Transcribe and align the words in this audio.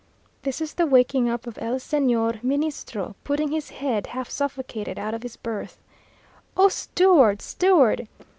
(This 0.41 0.61
is 0.61 0.73
the 0.73 0.87
waking 0.87 1.29
up 1.29 1.45
of 1.45 1.59
el 1.61 1.75
Señor 1.75 2.41
Ministro, 2.41 3.15
putting 3.23 3.51
his 3.51 3.69
head 3.69 4.07
half 4.07 4.31
suffocated 4.31 4.97
out 4.97 5.13
of 5.13 5.21
his 5.21 5.37
berth.) 5.37 5.77
"Oh 6.57 6.69
steward! 6.69 7.39
steward!" 7.39 8.07